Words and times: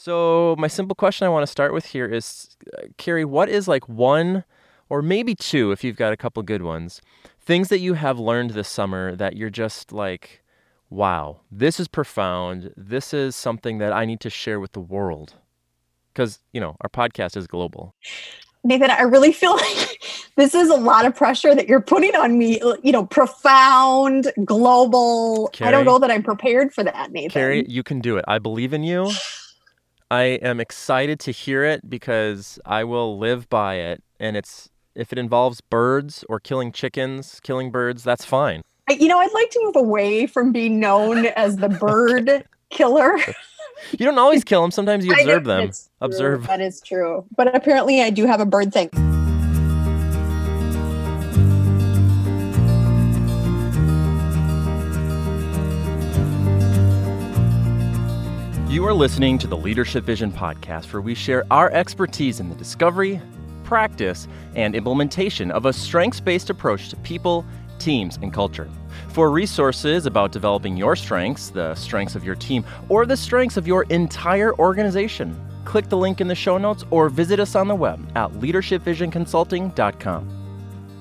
So, 0.00 0.54
my 0.60 0.68
simple 0.68 0.94
question 0.94 1.26
I 1.26 1.28
want 1.28 1.42
to 1.42 1.50
start 1.50 1.72
with 1.72 1.86
here 1.86 2.06
is 2.06 2.56
uh, 2.72 2.82
Carrie, 2.98 3.24
what 3.24 3.48
is 3.48 3.66
like 3.66 3.88
one 3.88 4.44
or 4.88 5.02
maybe 5.02 5.34
two, 5.34 5.72
if 5.72 5.82
you've 5.82 5.96
got 5.96 6.12
a 6.12 6.16
couple 6.16 6.40
good 6.44 6.62
ones, 6.62 7.02
things 7.40 7.68
that 7.70 7.80
you 7.80 7.94
have 7.94 8.16
learned 8.16 8.50
this 8.50 8.68
summer 8.68 9.16
that 9.16 9.36
you're 9.36 9.50
just 9.50 9.90
like, 9.90 10.44
wow, 10.88 11.40
this 11.50 11.80
is 11.80 11.88
profound. 11.88 12.72
This 12.76 13.12
is 13.12 13.34
something 13.34 13.78
that 13.78 13.92
I 13.92 14.04
need 14.04 14.20
to 14.20 14.30
share 14.30 14.60
with 14.60 14.70
the 14.70 14.80
world. 14.80 15.34
Because, 16.12 16.38
you 16.52 16.60
know, 16.60 16.76
our 16.80 16.88
podcast 16.88 17.36
is 17.36 17.48
global. 17.48 17.92
Nathan, 18.62 18.92
I 18.92 19.02
really 19.02 19.32
feel 19.32 19.56
like 19.56 20.00
this 20.36 20.54
is 20.54 20.70
a 20.70 20.76
lot 20.76 21.06
of 21.06 21.16
pressure 21.16 21.56
that 21.56 21.66
you're 21.66 21.82
putting 21.82 22.14
on 22.14 22.38
me. 22.38 22.60
You 22.84 22.92
know, 22.92 23.04
profound, 23.04 24.32
global. 24.44 25.50
Carrie, 25.52 25.68
I 25.68 25.72
don't 25.72 25.84
know 25.84 25.98
that 25.98 26.12
I'm 26.12 26.22
prepared 26.22 26.72
for 26.72 26.84
that, 26.84 27.10
Nathan. 27.10 27.30
Carrie, 27.30 27.64
you 27.66 27.82
can 27.82 28.00
do 28.00 28.16
it. 28.16 28.24
I 28.28 28.38
believe 28.38 28.72
in 28.72 28.84
you. 28.84 29.10
I 30.10 30.22
am 30.22 30.58
excited 30.60 31.20
to 31.20 31.32
hear 31.32 31.64
it 31.64 31.88
because 31.88 32.58
I 32.64 32.84
will 32.84 33.18
live 33.18 33.48
by 33.48 33.74
it. 33.74 34.02
And 34.18 34.36
it's 34.36 34.70
if 34.94 35.12
it 35.12 35.18
involves 35.18 35.60
birds 35.60 36.24
or 36.28 36.40
killing 36.40 36.72
chickens, 36.72 37.40
killing 37.42 37.70
birds, 37.70 38.04
that's 38.04 38.24
fine. 38.24 38.62
I, 38.88 38.94
you 38.94 39.06
know, 39.06 39.18
I'd 39.18 39.32
like 39.34 39.50
to 39.50 39.60
move 39.64 39.76
away 39.76 40.26
from 40.26 40.50
being 40.50 40.80
known 40.80 41.26
as 41.36 41.58
the 41.58 41.68
bird 41.68 42.44
killer. 42.70 43.18
You 43.92 44.06
don't 44.06 44.18
always 44.18 44.44
kill 44.44 44.62
them. 44.62 44.70
Sometimes 44.70 45.04
you 45.04 45.12
observe 45.20 45.44
them. 45.44 45.68
true. 45.68 45.72
Observe. 46.00 46.46
That 46.46 46.60
is 46.60 46.80
true. 46.80 47.24
But 47.36 47.54
apparently, 47.54 48.02
I 48.02 48.10
do 48.10 48.26
have 48.26 48.40
a 48.40 48.46
bird 48.46 48.72
thing. 48.72 48.90
You 58.68 58.84
are 58.84 58.92
listening 58.92 59.38
to 59.38 59.46
the 59.46 59.56
Leadership 59.56 60.04
Vision 60.04 60.30
podcast, 60.30 60.92
where 60.92 61.00
we 61.00 61.14
share 61.14 61.42
our 61.50 61.70
expertise 61.70 62.38
in 62.38 62.50
the 62.50 62.54
discovery, 62.54 63.18
practice, 63.64 64.28
and 64.54 64.74
implementation 64.74 65.50
of 65.50 65.64
a 65.64 65.72
strengths 65.72 66.20
based 66.20 66.50
approach 66.50 66.90
to 66.90 66.96
people, 66.96 67.46
teams, 67.78 68.18
and 68.20 68.30
culture. 68.30 68.68
For 69.08 69.30
resources 69.30 70.04
about 70.04 70.32
developing 70.32 70.76
your 70.76 70.96
strengths, 70.96 71.48
the 71.48 71.74
strengths 71.76 72.14
of 72.14 72.24
your 72.24 72.34
team, 72.34 72.62
or 72.90 73.06
the 73.06 73.16
strengths 73.16 73.56
of 73.56 73.66
your 73.66 73.84
entire 73.84 74.54
organization, 74.56 75.34
click 75.64 75.88
the 75.88 75.96
link 75.96 76.20
in 76.20 76.28
the 76.28 76.34
show 76.34 76.58
notes 76.58 76.84
or 76.90 77.08
visit 77.08 77.40
us 77.40 77.54
on 77.54 77.68
the 77.68 77.74
web 77.74 78.06
at 78.16 78.32
leadershipvisionconsulting.com. 78.32 80.34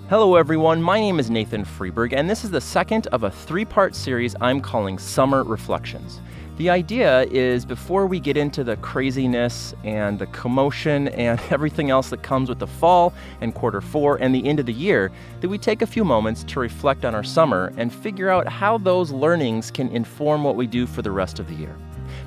Hello, 0.10 0.38
everyone. 0.38 0.82
My 0.82 1.02
name 1.02 1.20
is 1.20 1.30
Nathan 1.30 1.66
Freeburg, 1.66 2.14
and 2.14 2.30
this 2.30 2.45
is 2.45 2.50
the 2.50 2.62
second 2.62 3.08
of 3.08 3.23
a 3.23 3.30
three 3.30 3.66
part 3.66 3.94
series 3.94 4.38
I'm 4.40 4.62
calling 4.62 4.98
Summer 4.98 5.44
Reflections. 5.44 6.22
The 6.58 6.72
idea 6.72 7.22
is 7.26 7.66
before 7.66 8.08
we 8.08 8.20
get 8.20 8.36
into 8.36 8.64
the 8.64 8.78
craziness 8.78 9.76
and 9.84 10.18
the 10.18 10.26
commotion 10.26 11.08
and 11.10 11.40
everything 11.52 11.92
else 11.92 12.10
that 12.10 12.24
comes 12.24 12.50
with 12.50 12.58
the 12.58 12.66
fall 12.66 13.14
and 13.42 13.54
quarter 13.54 13.80
four 13.80 14.16
and 14.16 14.34
the 14.34 14.44
end 14.44 14.60
of 14.60 14.66
the 14.66 14.74
year, 14.74 15.12
that 15.42 15.50
we 15.50 15.60
take 15.60 15.84
a 15.84 15.86
few 15.86 16.04
moments 16.04 16.44
to 16.46 16.60
reflect 16.60 17.06
on 17.06 17.14
our 17.14 17.24
summer 17.24 17.72
and 17.78 17.94
figure 17.94 18.32
out 18.32 18.48
how 18.48 18.80
those 18.80 19.12
learnings 19.12 19.70
can 19.70 19.88
inform 19.90 20.44
what 20.44 20.56
we 20.56 20.66
do 20.66 20.88
for 20.88 21.04
the 21.04 21.12
rest 21.12 21.38
of 21.38 21.48
the 21.48 21.54
year. 21.54 21.76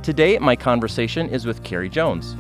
Today, 0.05 0.39
my 0.39 0.55
conversation 0.55 1.29
is 1.29 1.45
with 1.45 1.65
Carrie 1.65 1.89
Jones. 1.89 2.37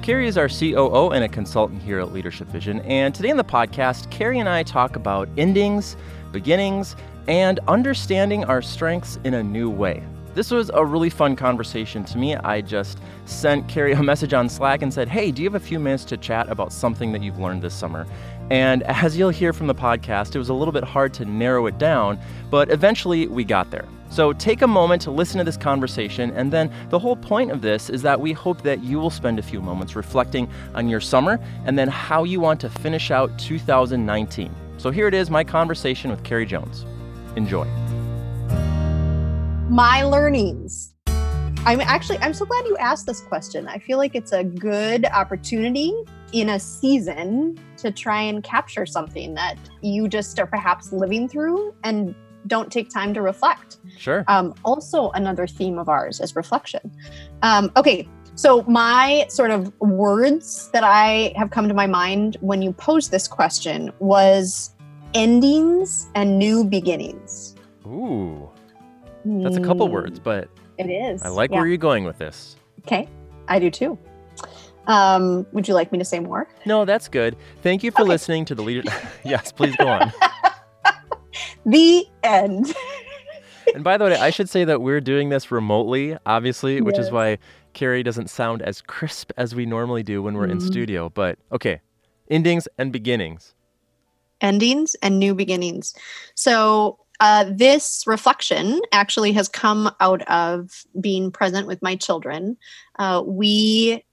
Carrie 0.00 0.28
is 0.28 0.38
our 0.38 0.48
COO 0.48 1.10
and 1.10 1.24
a 1.24 1.28
consultant 1.28 1.82
here 1.82 2.00
at 2.00 2.14
Leadership 2.14 2.48
Vision. 2.48 2.80
And 2.80 3.14
today 3.14 3.28
in 3.28 3.36
the 3.36 3.44
podcast, 3.44 4.10
Carrie 4.10 4.38
and 4.38 4.48
I 4.48 4.62
talk 4.62 4.96
about 4.96 5.28
endings, 5.36 5.94
beginnings, 6.32 6.96
and 7.28 7.60
understanding 7.68 8.44
our 8.46 8.62
strengths 8.62 9.18
in 9.24 9.34
a 9.34 9.42
new 9.42 9.68
way. 9.68 10.02
This 10.34 10.50
was 10.50 10.70
a 10.72 10.84
really 10.84 11.10
fun 11.10 11.36
conversation 11.36 12.04
to 12.04 12.16
me. 12.16 12.36
I 12.36 12.62
just 12.62 12.98
sent 13.26 13.68
Carrie 13.68 13.92
a 13.92 14.02
message 14.02 14.32
on 14.32 14.48
Slack 14.48 14.82
and 14.82 14.92
said, 14.92 15.08
Hey, 15.08 15.30
do 15.30 15.42
you 15.42 15.50
have 15.50 15.60
a 15.60 15.64
few 15.64 15.78
minutes 15.78 16.04
to 16.06 16.16
chat 16.16 16.48
about 16.48 16.72
something 16.72 17.12
that 17.12 17.22
you've 17.22 17.38
learned 17.38 17.62
this 17.62 17.74
summer? 17.74 18.06
And 18.50 18.82
as 18.84 19.16
you'll 19.16 19.30
hear 19.30 19.52
from 19.52 19.66
the 19.66 19.74
podcast, 19.74 20.34
it 20.34 20.38
was 20.38 20.48
a 20.48 20.54
little 20.54 20.72
bit 20.72 20.84
hard 20.84 21.14
to 21.14 21.24
narrow 21.24 21.66
it 21.66 21.78
down, 21.78 22.18
but 22.50 22.70
eventually 22.70 23.26
we 23.26 23.44
got 23.44 23.70
there. 23.70 23.86
So 24.10 24.34
take 24.34 24.60
a 24.60 24.66
moment 24.66 25.00
to 25.02 25.10
listen 25.10 25.38
to 25.38 25.44
this 25.44 25.56
conversation, 25.56 26.30
and 26.32 26.52
then 26.52 26.70
the 26.90 26.98
whole 26.98 27.16
point 27.16 27.50
of 27.50 27.62
this 27.62 27.88
is 27.88 28.02
that 28.02 28.20
we 28.20 28.32
hope 28.32 28.60
that 28.62 28.84
you 28.84 29.00
will 29.00 29.08
spend 29.08 29.38
a 29.38 29.42
few 29.42 29.62
moments 29.62 29.96
reflecting 29.96 30.50
on 30.74 30.86
your 30.86 31.00
summer 31.00 31.40
and 31.64 31.78
then 31.78 31.88
how 31.88 32.24
you 32.24 32.38
want 32.38 32.60
to 32.60 32.68
finish 32.68 33.10
out 33.10 33.38
2019. 33.38 34.54
So 34.76 34.90
here 34.90 35.08
it 35.08 35.14
is 35.14 35.30
my 35.30 35.44
conversation 35.44 36.10
with 36.10 36.22
Carrie 36.24 36.44
Jones. 36.44 36.84
Enjoy. 37.36 37.66
My 39.72 40.02
learnings. 40.02 40.92
I'm 41.64 41.80
actually, 41.80 42.18
I'm 42.18 42.34
so 42.34 42.44
glad 42.44 42.66
you 42.66 42.76
asked 42.76 43.06
this 43.06 43.22
question. 43.22 43.66
I 43.66 43.78
feel 43.78 43.96
like 43.96 44.14
it's 44.14 44.32
a 44.32 44.44
good 44.44 45.06
opportunity 45.06 45.94
in 46.34 46.50
a 46.50 46.60
season 46.60 47.58
to 47.78 47.90
try 47.90 48.20
and 48.20 48.44
capture 48.44 48.84
something 48.84 49.32
that 49.32 49.56
you 49.80 50.08
just 50.08 50.38
are 50.38 50.46
perhaps 50.46 50.92
living 50.92 51.26
through 51.26 51.74
and 51.84 52.14
don't 52.48 52.70
take 52.70 52.90
time 52.90 53.14
to 53.14 53.22
reflect. 53.22 53.78
Sure. 53.96 54.26
Um, 54.28 54.52
also, 54.62 55.08
another 55.12 55.46
theme 55.46 55.78
of 55.78 55.88
ours 55.88 56.20
is 56.20 56.36
reflection. 56.36 56.92
Um, 57.40 57.72
okay, 57.74 58.06
so 58.34 58.64
my 58.64 59.24
sort 59.30 59.50
of 59.50 59.72
words 59.80 60.68
that 60.74 60.84
I 60.84 61.32
have 61.34 61.50
come 61.50 61.66
to 61.68 61.74
my 61.74 61.86
mind 61.86 62.36
when 62.42 62.60
you 62.60 62.74
posed 62.74 63.10
this 63.10 63.26
question 63.26 63.90
was 64.00 64.74
endings 65.14 66.10
and 66.14 66.38
new 66.38 66.62
beginnings. 66.62 67.56
Ooh, 67.86 68.51
that's 69.24 69.56
a 69.56 69.60
couple 69.60 69.86
Hmm, 69.88 69.94
words, 69.94 70.18
but 70.18 70.48
It 70.78 70.86
is. 70.90 71.22
I 71.22 71.28
like 71.28 71.50
Yeah. 71.50 71.58
where 71.58 71.66
you're 71.66 71.76
going 71.76 72.04
with 72.04 72.18
this. 72.18 72.56
Okay, 72.86 73.08
I 73.48 73.58
do 73.58 73.70
too. 73.70 73.98
Um, 74.88 75.46
would 75.52 75.68
you 75.68 75.74
like 75.74 75.92
me 75.92 75.98
to 75.98 76.04
say 76.04 76.18
more? 76.18 76.48
No, 76.66 76.84
that's 76.84 77.06
good. 77.08 77.36
Thank 77.62 77.82
you 77.84 77.90
for 77.92 78.02
Okay. 78.02 78.08
listening 78.08 78.44
to 78.46 78.54
the 78.54 78.62
leader. 78.62 78.82
yes, 79.24 79.52
please 79.52 79.76
go 79.76 79.88
on. 79.88 80.12
The 81.64 82.04
end. 82.24 82.74
and 83.74 83.84
by 83.84 83.96
the 83.96 84.04
way, 84.04 84.16
I 84.16 84.30
should 84.30 84.48
say 84.50 84.64
that 84.64 84.82
we're 84.82 85.00
doing 85.00 85.28
this 85.28 85.50
remotely, 85.50 86.16
obviously, 86.26 86.80
which 86.80 86.98
is 86.98 87.10
why 87.10 87.38
Carrie 87.72 88.02
doesn't 88.02 88.28
sound 88.28 88.60
as 88.62 88.80
crisp 88.82 89.30
as 89.36 89.54
we 89.54 89.64
normally 89.64 90.02
do 90.02 90.22
when 90.22 90.34
we're 90.34 90.46
in 90.46 90.58
Mhm. 90.58 90.62
studio. 90.62 91.08
But 91.08 91.38
okay, 91.52 91.80
endings 92.30 92.66
and 92.78 92.92
beginnings. 92.92 93.54
endings 94.40 94.96
and 95.02 95.20
new 95.20 95.36
beginnings. 95.36 95.94
So, 96.34 96.98
uh, 97.22 97.44
this 97.48 98.02
reflection 98.04 98.80
actually 98.90 99.30
has 99.30 99.48
come 99.48 99.88
out 100.00 100.22
of 100.28 100.84
being 101.00 101.30
present 101.30 101.68
with 101.68 101.80
my 101.80 101.94
children. 101.94 102.56
Uh, 102.98 103.22
we, 103.24 104.04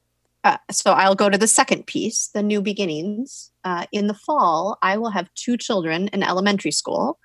uh, 0.43 0.57
so 0.69 0.91
I'll 0.91 1.15
go 1.15 1.27
to 1.27 1.37
the 1.37 1.47
second 1.47 1.87
piece, 1.87 2.27
the 2.35 2.43
new 2.43 2.61
beginnings. 2.61 3.49
Uh, 3.63 3.87
in 3.91 4.05
the 4.05 4.13
fall, 4.13 4.77
I 4.83 4.99
will 4.99 5.09
have 5.09 5.33
two 5.33 5.57
children 5.57 6.09
in 6.09 6.21
elementary 6.21 6.69
school. 6.69 7.17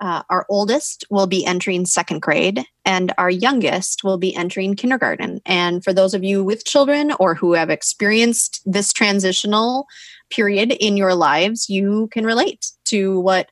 Uh, 0.00 0.24
our 0.28 0.44
oldest 0.48 1.04
will 1.08 1.28
be 1.28 1.46
entering 1.46 1.86
second 1.86 2.20
grade, 2.20 2.64
and 2.84 3.12
our 3.16 3.30
youngest 3.30 4.02
will 4.02 4.18
be 4.18 4.34
entering 4.34 4.74
kindergarten. 4.74 5.40
And 5.46 5.84
for 5.84 5.92
those 5.92 6.14
of 6.14 6.24
you 6.24 6.42
with 6.42 6.64
children 6.64 7.12
or 7.20 7.36
who 7.36 7.52
have 7.52 7.70
experienced 7.70 8.60
this 8.66 8.92
transitional 8.92 9.86
period 10.30 10.72
in 10.72 10.96
your 10.96 11.14
lives, 11.14 11.70
you 11.70 12.08
can 12.10 12.26
relate 12.26 12.72
to 12.86 13.20
what 13.20 13.50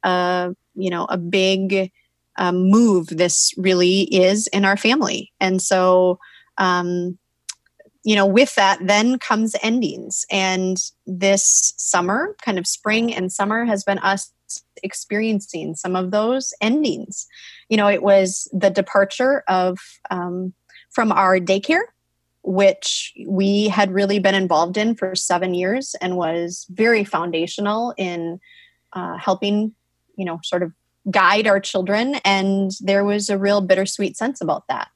you 0.76 0.90
know 0.90 1.06
a 1.08 1.18
big 1.18 1.90
um, 2.38 2.68
move 2.70 3.08
this 3.08 3.54
really 3.56 4.02
is 4.14 4.46
in 4.48 4.64
our 4.64 4.76
family. 4.76 5.32
And 5.40 5.60
so, 5.62 6.18
um, 6.58 7.18
you 8.04 8.14
know, 8.14 8.26
with 8.26 8.54
that, 8.56 8.78
then 8.86 9.18
comes 9.18 9.56
endings. 9.62 10.24
And 10.30 10.76
this 11.06 11.74
summer, 11.76 12.36
kind 12.42 12.58
of 12.58 12.66
spring 12.66 13.12
and 13.14 13.32
summer, 13.32 13.64
has 13.64 13.84
been 13.84 13.98
us 14.00 14.32
experiencing 14.82 15.74
some 15.74 15.96
of 15.96 16.10
those 16.10 16.52
endings. 16.60 17.26
You 17.68 17.78
know, 17.78 17.88
it 17.88 18.02
was 18.02 18.48
the 18.52 18.70
departure 18.70 19.42
of 19.48 19.78
um, 20.10 20.52
from 20.90 21.10
our 21.12 21.38
daycare 21.38 21.84
which 22.46 23.12
we 23.26 23.66
had 23.66 23.90
really 23.90 24.20
been 24.20 24.36
involved 24.36 24.76
in 24.76 24.94
for 24.94 25.16
seven 25.16 25.52
years 25.52 25.96
and 26.00 26.16
was 26.16 26.64
very 26.70 27.02
foundational 27.02 27.92
in 27.96 28.38
uh, 28.92 29.16
helping, 29.16 29.74
you 30.16 30.24
know, 30.24 30.40
sort 30.42 30.62
of 30.62 30.72
guide 31.10 31.46
our 31.46 31.60
children. 31.60 32.16
And 32.24 32.72
there 32.80 33.04
was 33.04 33.28
a 33.28 33.38
real 33.38 33.60
bittersweet 33.60 34.16
sense 34.16 34.40
about 34.40 34.64
that. 34.68 34.90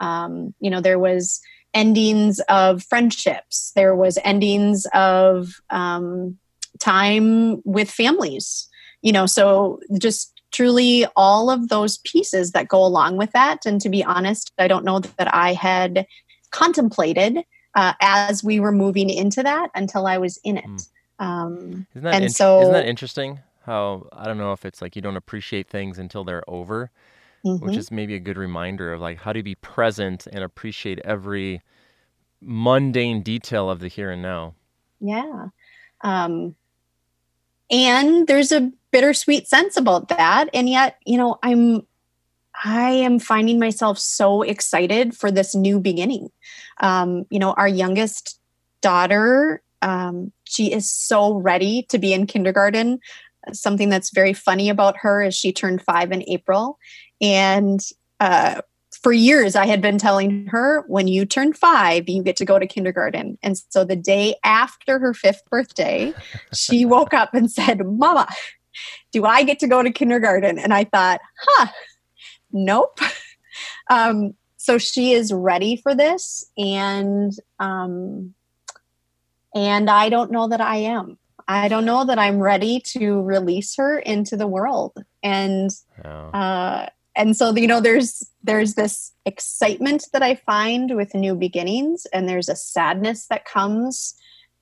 Um, 0.00 0.54
you 0.60 0.70
know, 0.70 0.80
there 0.80 0.98
was 0.98 1.40
endings 1.74 2.40
of 2.48 2.82
friendships, 2.82 3.72
there 3.76 3.94
was 3.94 4.18
endings 4.24 4.86
of 4.94 5.60
um, 5.70 6.38
time 6.78 7.60
with 7.64 7.90
families. 7.90 8.68
You 9.02 9.12
know, 9.12 9.26
so 9.26 9.80
just 9.98 10.40
truly 10.52 11.06
all 11.16 11.48
of 11.50 11.68
those 11.68 11.98
pieces 11.98 12.52
that 12.52 12.68
go 12.68 12.84
along 12.84 13.16
with 13.16 13.32
that. 13.32 13.64
And 13.64 13.80
to 13.80 13.88
be 13.88 14.04
honest, 14.04 14.52
I 14.58 14.68
don't 14.68 14.84
know 14.84 14.98
that 15.00 15.32
I 15.34 15.52
had 15.52 16.06
contemplated 16.50 17.38
uh, 17.74 17.92
as 18.00 18.42
we 18.42 18.60
were 18.60 18.72
moving 18.72 19.10
into 19.10 19.42
that 19.42 19.70
until 19.74 20.06
I 20.06 20.18
was 20.18 20.38
in 20.42 20.58
it. 20.58 20.64
Mm. 20.64 20.88
Um, 21.24 21.86
And 21.94 22.24
int- 22.24 22.34
so- 22.34 22.62
isn't 22.62 22.72
that 22.72 22.86
interesting? 22.86 23.38
How 23.70 24.08
I 24.12 24.24
don't 24.24 24.36
know 24.36 24.52
if 24.52 24.64
it's 24.64 24.82
like 24.82 24.96
you 24.96 25.02
don't 25.02 25.16
appreciate 25.16 25.68
things 25.68 25.96
until 25.96 26.24
they're 26.24 26.42
over, 26.48 26.90
which 27.44 27.74
mhm. 27.74 27.76
is 27.76 27.92
maybe 27.92 28.16
a 28.16 28.18
good 28.18 28.36
reminder 28.36 28.92
of 28.92 29.00
like 29.00 29.18
how 29.18 29.32
to 29.32 29.44
be 29.44 29.54
present 29.54 30.26
and 30.26 30.42
appreciate 30.42 30.98
every 31.04 31.62
mundane 32.40 33.22
detail 33.22 33.70
of 33.70 33.78
the 33.78 33.86
here 33.86 34.10
and 34.10 34.22
now. 34.22 34.54
Yeah. 34.98 35.50
Um, 36.00 36.56
and 37.70 38.26
there's 38.26 38.50
a 38.50 38.72
bittersweet 38.90 39.46
sense 39.46 39.76
about 39.76 40.08
that. 40.08 40.48
And 40.52 40.68
yet, 40.68 40.98
you 41.06 41.16
know, 41.16 41.38
I'm 41.44 41.86
I 42.64 42.90
am 42.90 43.20
finding 43.20 43.60
myself 43.60 44.00
so 44.00 44.42
excited 44.42 45.16
for 45.16 45.30
this 45.30 45.54
new 45.54 45.78
beginning. 45.78 46.32
Um, 46.80 47.24
you 47.30 47.38
know, 47.38 47.52
our 47.52 47.68
youngest 47.68 48.40
daughter, 48.80 49.62
um, 49.80 50.32
she 50.42 50.72
is 50.72 50.90
so 50.90 51.34
ready 51.34 51.84
to 51.88 51.98
be 51.98 52.12
in 52.12 52.26
kindergarten. 52.26 52.98
Something 53.54 53.88
that's 53.88 54.10
very 54.10 54.32
funny 54.32 54.68
about 54.68 54.96
her 54.98 55.22
is 55.22 55.34
she 55.34 55.52
turned 55.52 55.82
five 55.82 56.12
in 56.12 56.22
April. 56.28 56.78
And 57.20 57.80
uh, 58.18 58.62
for 59.02 59.12
years, 59.12 59.56
I 59.56 59.66
had 59.66 59.80
been 59.80 59.98
telling 59.98 60.46
her, 60.46 60.84
when 60.86 61.08
you 61.08 61.24
turn 61.24 61.52
five, 61.52 62.08
you 62.08 62.22
get 62.22 62.36
to 62.36 62.44
go 62.44 62.58
to 62.58 62.66
kindergarten. 62.66 63.38
And 63.42 63.56
so 63.70 63.84
the 63.84 63.96
day 63.96 64.34
after 64.44 64.98
her 64.98 65.14
fifth 65.14 65.42
birthday, 65.50 66.12
she 66.54 66.84
woke 66.84 67.14
up 67.14 67.34
and 67.34 67.50
said, 67.50 67.86
Mama, 67.86 68.26
do 69.12 69.24
I 69.24 69.42
get 69.42 69.58
to 69.60 69.66
go 69.66 69.82
to 69.82 69.90
kindergarten? 69.90 70.58
And 70.58 70.74
I 70.74 70.84
thought, 70.84 71.20
huh, 71.38 71.66
nope. 72.52 72.98
um, 73.90 74.34
so 74.56 74.76
she 74.76 75.12
is 75.12 75.32
ready 75.32 75.76
for 75.76 75.94
this. 75.94 76.44
And, 76.58 77.32
um, 77.58 78.34
and 79.54 79.88
I 79.88 80.08
don't 80.08 80.30
know 80.30 80.48
that 80.48 80.60
I 80.60 80.76
am. 80.76 81.18
I 81.50 81.66
don't 81.68 81.84
know 81.84 82.04
that 82.04 82.18
I'm 82.18 82.38
ready 82.38 82.80
to 82.92 83.22
release 83.22 83.74
her 83.76 83.98
into 83.98 84.36
the 84.36 84.46
world. 84.46 84.92
And, 85.22 85.70
uh, 86.04 86.86
and 87.16 87.36
so 87.36 87.54
you 87.56 87.66
know 87.66 87.80
there's 87.80 88.30
there's 88.42 88.74
this 88.74 89.12
excitement 89.26 90.06
that 90.12 90.22
i 90.22 90.36
find 90.36 90.94
with 90.96 91.12
new 91.12 91.34
beginnings 91.34 92.06
and 92.12 92.28
there's 92.28 92.48
a 92.48 92.54
sadness 92.54 93.26
that 93.26 93.44
comes 93.44 94.14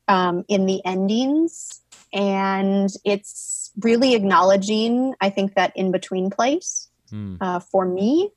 um, 0.08 0.44
in 0.49 0.64
the 0.64 0.81
endings 0.87 1.82
and 2.12 2.90
it's 3.05 3.70
really 3.81 4.14
acknowledging 4.14 5.14
i 5.20 5.29
think 5.29 5.55
that 5.55 5.73
in 5.76 5.93
between 5.93 6.31
place 6.31 6.88
mm. 7.12 7.37
uh, 7.40 7.61
for 7.61 7.85
me 7.85 8.31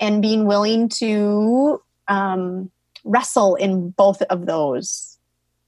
and 0.00 0.22
being 0.22 0.46
willing 0.46 0.88
to 0.88 1.80
um, 2.08 2.70
wrestle 3.04 3.54
in 3.56 3.90
both 3.90 4.22
of 4.22 4.46
those 4.46 5.18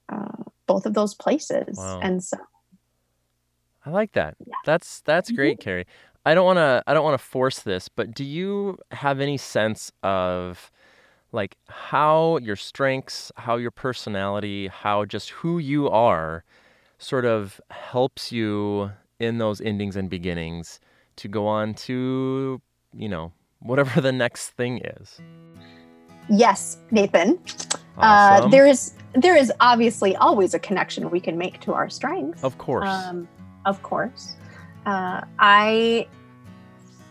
uh, 0.08 0.44
both 0.72 0.86
of 0.86 0.94
those 0.94 1.14
places 1.14 1.76
wow. 1.76 2.00
and 2.02 2.22
so 2.22 2.36
i 3.86 3.90
like 3.90 4.12
that 4.12 4.34
yeah. 4.46 4.54
that's 4.64 5.00
that's 5.02 5.30
great 5.30 5.58
mm-hmm. 5.58 5.64
carrie 5.64 5.86
I 6.26 6.34
don't 6.34 6.44
want 6.44 6.58
to 6.58 6.82
I 6.86 6.94
don't 6.94 7.04
want 7.04 7.18
to 7.18 7.26
force 7.26 7.60
this, 7.60 7.88
but 7.88 8.14
do 8.14 8.24
you 8.24 8.78
have 8.90 9.20
any 9.20 9.36
sense 9.36 9.90
of 10.02 10.70
like 11.32 11.56
how 11.68 12.38
your 12.38 12.56
strengths, 12.56 13.32
how 13.36 13.56
your 13.56 13.70
personality, 13.70 14.68
how 14.68 15.04
just 15.04 15.30
who 15.30 15.58
you 15.58 15.88
are 15.88 16.44
sort 16.98 17.24
of 17.24 17.60
helps 17.70 18.32
you 18.32 18.90
in 19.18 19.38
those 19.38 19.60
endings 19.60 19.96
and 19.96 20.10
beginnings 20.10 20.80
to 21.16 21.28
go 21.28 21.46
on 21.46 21.72
to, 21.74 22.60
you 22.92 23.08
know, 23.08 23.32
whatever 23.60 24.00
the 24.08 24.12
next 24.12 24.50
thing 24.50 24.78
is? 24.84 25.20
Yes, 26.30 26.78
Nathan. 26.90 27.38
Uh, 27.72 27.76
awesome. 27.98 28.46
Uh, 28.46 28.48
there 28.48 28.66
is 28.66 28.94
there 29.14 29.36
is 29.36 29.52
obviously 29.60 30.14
always 30.16 30.54
a 30.54 30.58
connection 30.58 31.10
we 31.10 31.20
can 31.20 31.36
make 31.36 31.60
to 31.60 31.72
our 31.72 31.90
strengths. 31.90 32.44
Of 32.44 32.58
course. 32.58 32.88
Um, 32.88 33.28
of 33.66 33.82
course. 33.82 34.36
Uh, 34.86 35.22
I, 35.38 36.06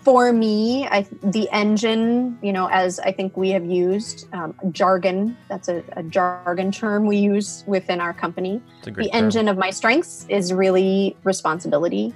for 0.04 0.31
me, 0.31 0.88
I, 0.88 1.06
the 1.21 1.50
engine, 1.51 2.39
you 2.42 2.54
know, 2.54 2.68
as 2.68 3.00
I 3.00 3.12
think 3.12 3.36
we 3.36 3.50
have 3.50 3.66
used 3.66 4.33
um, 4.33 4.56
jargon, 4.71 5.38
that's 5.50 5.68
a, 5.68 5.83
a, 5.94 6.04
jargon 6.04 6.71
term 6.71 7.06
we 7.06 7.18
use 7.18 7.63
within 7.68 8.00
our 8.00 8.13
company. 8.13 8.62
the 8.83 8.92
term. 8.92 9.07
engine 9.12 9.48
of 9.50 9.57
my 9.57 9.69
strengths 9.69 10.25
is 10.30 10.54
really 10.54 11.16
responsibility. 11.24 12.13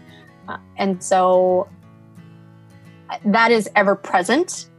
Uh, 0.48 0.58
and 0.78 1.04
so 1.04 1.68
uh, 3.10 3.18
that 3.26 3.52
is 3.52 3.70
ever 3.76 3.96
present, 3.96 4.70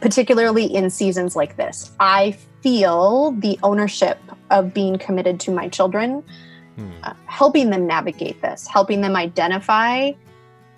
particularly 0.00 0.64
in 0.64 0.90
seasons 0.90 1.36
like 1.36 1.56
this. 1.56 1.92
I 2.00 2.36
feel 2.62 3.32
the 3.32 3.58
ownership 3.62 4.18
of 4.50 4.74
being 4.74 4.98
committed 4.98 5.40
to 5.40 5.50
my 5.50 5.68
children 5.68 6.22
hmm. 6.76 6.90
uh, 7.02 7.14
helping 7.26 7.70
them 7.70 7.86
navigate 7.86 8.40
this, 8.42 8.66
helping 8.66 9.00
them 9.00 9.16
identify 9.16 10.12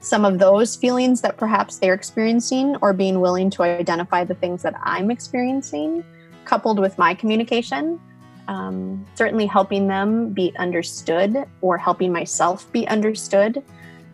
some 0.00 0.24
of 0.24 0.38
those 0.38 0.74
feelings 0.74 1.20
that 1.20 1.36
perhaps 1.36 1.78
they're 1.78 1.94
experiencing, 1.94 2.76
or 2.82 2.92
being 2.92 3.20
willing 3.20 3.50
to 3.50 3.62
identify 3.62 4.24
the 4.24 4.34
things 4.34 4.62
that 4.62 4.74
I'm 4.82 5.10
experiencing, 5.10 6.04
coupled 6.44 6.80
with 6.80 6.98
my 6.98 7.14
communication. 7.14 8.00
Um, 8.48 9.06
certainly 9.14 9.46
helping 9.46 9.86
them 9.86 10.32
be 10.32 10.52
understood 10.58 11.44
or 11.60 11.78
helping 11.78 12.12
myself 12.12 12.70
be 12.72 12.86
understood 12.88 13.62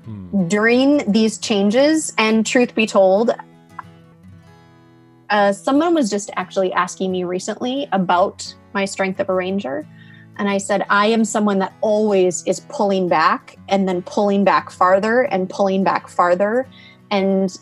hmm. 0.04 0.46
during 0.48 1.10
these 1.10 1.38
changes. 1.38 2.12
And 2.18 2.44
truth 2.44 2.74
be 2.74 2.86
told, 2.86 3.30
uh, 5.30 5.52
someone 5.52 5.94
was 5.94 6.10
just 6.10 6.30
actually 6.36 6.72
asking 6.72 7.12
me 7.12 7.24
recently 7.24 7.88
about 7.92 8.54
my 8.74 8.84
strength 8.84 9.20
of 9.20 9.28
Arranger. 9.28 9.86
And 10.38 10.48
I 10.48 10.58
said, 10.58 10.86
I 10.88 11.06
am 11.06 11.24
someone 11.24 11.58
that 11.58 11.74
always 11.80 12.44
is 12.46 12.60
pulling 12.60 13.08
back 13.08 13.56
and 13.68 13.88
then 13.88 14.02
pulling 14.02 14.44
back 14.44 14.70
farther 14.70 15.22
and 15.22 15.50
pulling 15.50 15.82
back 15.82 16.08
farther 16.08 16.66
and 17.10 17.56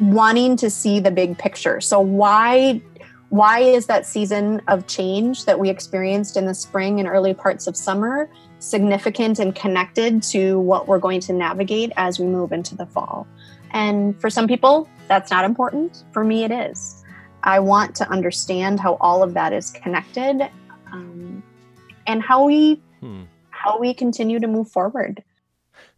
wanting 0.00 0.56
to 0.56 0.70
see 0.70 0.98
the 0.98 1.10
big 1.10 1.38
picture. 1.38 1.80
So 1.80 2.00
why 2.00 2.82
why 3.28 3.60
is 3.60 3.86
that 3.86 4.06
season 4.06 4.60
of 4.66 4.88
change 4.88 5.44
that 5.44 5.60
we 5.60 5.70
experienced 5.70 6.36
in 6.36 6.46
the 6.46 6.54
spring 6.54 6.98
and 6.98 7.08
early 7.08 7.32
parts 7.32 7.68
of 7.68 7.76
summer 7.76 8.28
significant 8.58 9.38
and 9.38 9.54
connected 9.54 10.20
to 10.20 10.58
what 10.58 10.88
we're 10.88 10.98
going 10.98 11.20
to 11.20 11.32
navigate 11.32 11.92
as 11.96 12.18
we 12.18 12.26
move 12.26 12.50
into 12.50 12.74
the 12.74 12.86
fall? 12.86 13.28
And 13.72 14.20
for 14.20 14.30
some 14.30 14.46
people, 14.46 14.88
that's 15.08 15.30
not 15.30 15.44
important. 15.44 16.04
For 16.12 16.24
me, 16.24 16.44
it 16.44 16.50
is. 16.50 17.04
I 17.42 17.58
want 17.60 17.94
to 17.96 18.08
understand 18.10 18.80
how 18.80 18.96
all 19.00 19.22
of 19.22 19.34
that 19.34 19.52
is 19.52 19.70
connected 19.70 20.50
um, 20.92 21.42
and 22.06 22.22
how 22.22 22.44
we 22.44 22.80
hmm. 23.00 23.22
how 23.50 23.78
we 23.78 23.94
continue 23.94 24.38
to 24.40 24.46
move 24.46 24.70
forward. 24.70 25.22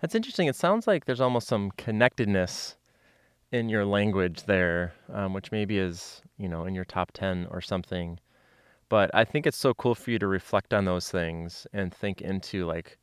That's 0.01 0.15
interesting. 0.15 0.47
It 0.47 0.57
sounds 0.57 0.87
like 0.87 1.05
there's 1.05 1.21
almost 1.21 1.49
some 1.49 1.73
connectedness 1.73 2.77
in 3.51 3.69
your 3.69 3.85
language 3.85 4.45
there, 4.45 4.95
um, 5.13 5.33
which 5.33 5.51
maybe 5.53 5.79
is 5.79 6.23
you 6.39 6.49
know 6.49 6.65
in 6.65 6.75
your 6.75 6.85
top 6.85 7.13
ten 7.13 7.47
or 7.51 7.61
something. 7.61 8.19
But 8.89 9.11
I 9.15 9.25
think 9.25 9.47
it's 9.47 9.57
so 9.57 9.75
cool 9.75 9.95
for 9.95 10.11
you 10.11 10.19
to 10.19 10.27
reflect 10.27 10.75
on 10.75 10.85
those 10.85 11.11
things 11.11 11.67
and 11.73 11.93
think 11.93 12.21
into 12.21 12.67
like 12.67 12.99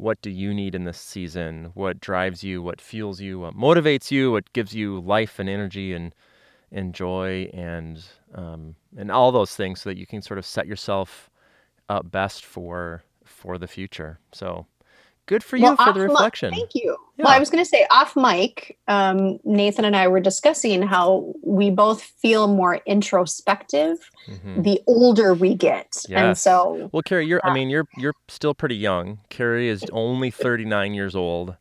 what 0.00 0.22
do 0.22 0.30
you 0.30 0.54
need 0.54 0.74
in 0.74 0.84
this 0.84 1.00
season? 1.00 1.70
What 1.74 2.00
drives 2.00 2.42
you? 2.42 2.62
What 2.62 2.80
fuels 2.80 3.20
you? 3.20 3.38
What 3.40 3.54
motivates 3.54 4.10
you? 4.10 4.32
What 4.32 4.52
gives 4.52 4.74
you 4.74 5.00
life 5.00 5.38
and 5.38 5.48
energy 5.48 5.92
and 5.92 6.14
and 6.72 6.94
joy 6.94 7.50
and 7.52 8.02
um, 8.34 8.76
and 8.96 9.10
all 9.10 9.32
those 9.32 9.54
things 9.56 9.80
so 9.80 9.90
that 9.90 9.98
you 9.98 10.06
can 10.06 10.22
sort 10.22 10.38
of 10.38 10.46
set 10.46 10.66
yourself 10.66 11.30
up 11.88 12.10
best 12.10 12.44
for 12.44 13.02
for 13.24 13.58
the 13.58 13.66
future. 13.66 14.18
So 14.32 14.66
good 15.30 15.44
for 15.44 15.56
you 15.56 15.62
well, 15.62 15.76
for 15.76 15.92
the 15.92 16.00
reflection. 16.00 16.52
thank 16.52 16.74
you. 16.74 16.96
Yeah. 17.16 17.24
Well, 17.24 17.32
I 17.32 17.38
was 17.38 17.50
going 17.50 17.62
to 17.62 17.68
say 17.68 17.86
off 17.92 18.16
mic, 18.16 18.76
um, 18.88 19.38
Nathan 19.44 19.84
and 19.84 19.94
I 19.94 20.08
were 20.08 20.18
discussing 20.18 20.82
how 20.82 21.32
we 21.44 21.70
both 21.70 22.02
feel 22.02 22.48
more 22.48 22.80
introspective 22.84 24.10
mm-hmm. 24.28 24.62
the 24.62 24.80
older 24.88 25.32
we 25.32 25.54
get, 25.54 26.04
yes. 26.08 26.20
and 26.20 26.36
so. 26.36 26.90
Well, 26.92 27.02
Carrie, 27.02 27.26
you're. 27.26 27.40
Uh, 27.44 27.50
I 27.50 27.54
mean, 27.54 27.70
you're 27.70 27.86
you're 27.96 28.14
still 28.26 28.54
pretty 28.54 28.74
young. 28.74 29.20
Carrie 29.28 29.68
is 29.68 29.84
only 29.92 30.32
39 30.32 30.94
years 30.94 31.14
old. 31.14 31.56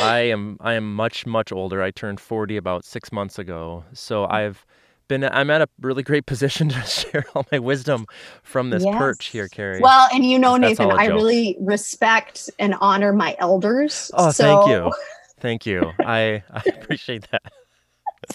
I 0.00 0.18
am. 0.18 0.56
I 0.60 0.74
am 0.74 0.94
much 0.94 1.26
much 1.26 1.50
older. 1.50 1.82
I 1.82 1.90
turned 1.90 2.20
40 2.20 2.56
about 2.56 2.84
six 2.84 3.10
months 3.10 3.36
ago. 3.36 3.84
So 3.94 4.26
I've 4.26 4.64
been 5.08 5.24
I'm 5.24 5.50
at 5.50 5.62
a 5.62 5.68
really 5.80 6.02
great 6.02 6.26
position 6.26 6.68
to 6.70 6.80
share 6.82 7.24
all 7.34 7.46
my 7.52 7.58
wisdom 7.58 8.06
from 8.42 8.70
this 8.70 8.84
yes. 8.84 8.96
perch 8.96 9.26
here, 9.26 9.48
Carrie. 9.48 9.80
Well, 9.80 10.08
and 10.12 10.24
you 10.24 10.38
know, 10.38 10.56
Nathan, 10.56 10.90
I 10.90 11.06
really 11.06 11.56
respect 11.60 12.50
and 12.58 12.74
honor 12.80 13.12
my 13.12 13.36
elders. 13.38 14.10
Oh, 14.14 14.30
so... 14.30 14.44
thank 14.44 14.68
you. 14.70 14.92
Thank 15.38 15.66
you. 15.66 15.92
I, 16.00 16.42
I 16.50 16.62
appreciate 16.80 17.30
that. 17.30 17.42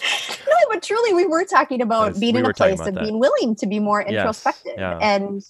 no, 0.00 0.54
but 0.70 0.84
truly, 0.84 1.12
we 1.12 1.26
were 1.26 1.44
talking 1.44 1.82
about 1.82 2.18
being 2.20 2.34
we 2.34 2.40
in 2.40 2.46
a 2.46 2.54
place 2.54 2.78
of 2.78 2.94
that. 2.94 3.02
being 3.02 3.18
willing 3.18 3.56
to 3.56 3.66
be 3.66 3.80
more 3.80 4.00
introspective 4.00 4.74
yes. 4.78 4.78
yeah. 4.78 4.98
and, 4.98 5.42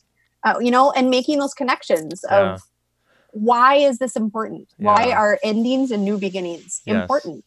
uh, 0.45 0.59
you 0.61 0.71
know, 0.71 0.93
and 0.93 1.11
making 1.11 1.39
those 1.39 1.53
connections 1.53 2.25
yeah. 2.29 2.55
of 2.55 2.63
why 3.33 3.77
is 3.77 3.99
this 3.99 4.17
important? 4.17 4.69
Yeah. 4.79 4.87
Why 4.87 5.13
are 5.13 5.39
endings 5.43 5.91
and 5.91 6.05
new 6.05 6.19
beginnings 6.19 6.81
important? 6.87 7.45